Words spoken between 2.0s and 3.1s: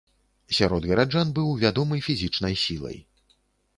фізічнай сілай.